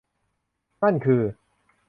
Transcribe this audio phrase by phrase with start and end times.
[0.83, 1.21] นั่นคือ